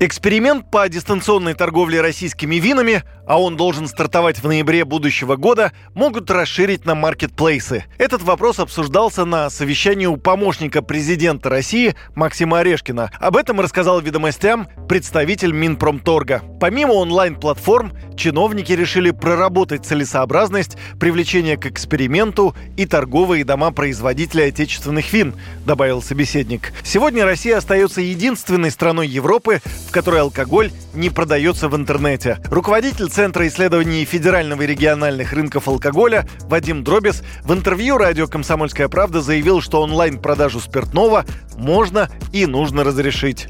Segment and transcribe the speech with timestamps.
[0.00, 6.30] Эксперимент по дистанционной торговле российскими винами, а он должен стартовать в ноябре будущего года, могут
[6.30, 7.84] расширить на маркетплейсы.
[7.98, 13.10] Этот вопрос обсуждался на совещании у помощника президента России Максима Орешкина.
[13.18, 16.44] Об этом рассказал ведомостям представитель Минпромторга.
[16.60, 25.34] Помимо онлайн-платформ, чиновники решили проработать целесообразность привлечения к эксперименту и торговые дома производителей отечественных вин,
[25.66, 26.72] добавил собеседник.
[26.84, 32.38] Сегодня Россия остается единственной страной Европы, в которой алкоголь не продается в интернете.
[32.50, 39.22] Руководитель Центра исследований федерального и региональных рынков алкоголя Вадим Дробис в интервью радио «Комсомольская правда»
[39.22, 41.24] заявил, что онлайн-продажу спиртного
[41.56, 43.48] можно и нужно разрешить.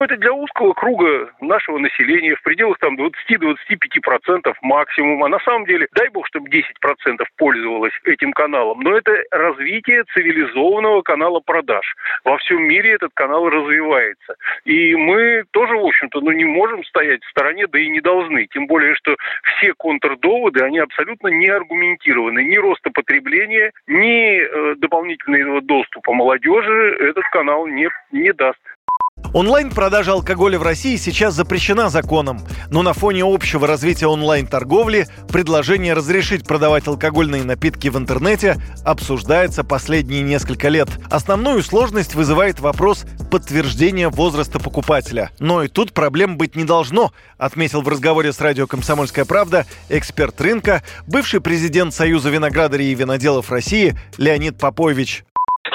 [0.00, 5.24] Это для узкого круга нашего населения в пределах там 20-25% максимум.
[5.24, 6.62] А на самом деле, дай бог, чтобы 10%
[7.36, 8.78] пользовалось этим каналом.
[8.80, 11.84] Но это развитие цивилизованного канала продаж.
[12.22, 14.36] Во всем мире этот канал развивается.
[14.64, 18.46] И мы тоже, в общем-то, ну, не можем стоять в стороне, да и не должны.
[18.52, 22.44] Тем более, что все контрдоводы, они абсолютно не аргументированы.
[22.44, 28.60] Ни роста потребления, ни э, дополнительного доступа молодежи этот канал не, не даст.
[29.34, 36.46] Онлайн-продажа алкоголя в России сейчас запрещена законом, но на фоне общего развития онлайн-торговли предложение разрешить
[36.46, 40.88] продавать алкогольные напитки в интернете обсуждается последние несколько лет.
[41.10, 45.30] Основную сложность вызывает вопрос подтверждения возраста покупателя.
[45.38, 50.40] Но и тут проблем быть не должно, отметил в разговоре с радио «Комсомольская правда» эксперт
[50.40, 55.24] рынка, бывший президент Союза виноградарей и виноделов России Леонид Попович.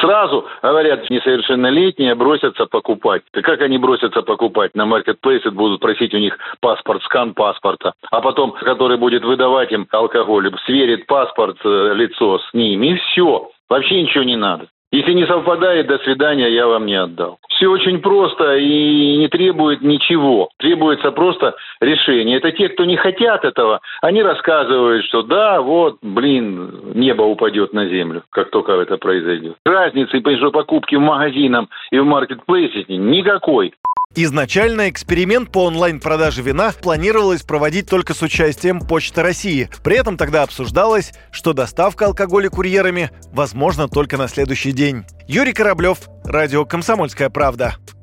[0.00, 3.22] Сразу, говорят, несовершеннолетние бросятся покупать.
[3.34, 4.74] И как они бросятся покупать?
[4.74, 7.92] На маркетплейсе будут просить у них паспорт, скан паспорта.
[8.10, 13.50] А потом, который будет выдавать им алкоголь, сверит паспорт, э, лицо с ними, и все.
[13.68, 14.68] Вообще ничего не надо.
[14.92, 17.38] Если не совпадает, до свидания, я вам не отдал.
[17.48, 20.48] Все очень просто и не требует ничего.
[20.58, 22.38] Требуется просто решение.
[22.38, 27.86] Это те, кто не хотят этого, они рассказывают, что да, вот, блин, небо упадет на
[27.86, 29.56] землю, как только это произойдет.
[29.64, 33.74] Разницы между покупки в магазином и в маркетплейсе никакой.
[34.16, 39.70] Изначально эксперимент по онлайн-продаже вина планировалось проводить только с участием Почты России.
[39.84, 45.04] При этом тогда обсуждалось, что доставка алкоголя курьерами возможна только на следующий день.
[45.28, 47.76] Юрий Кораблев, Радио «Комсомольская правда».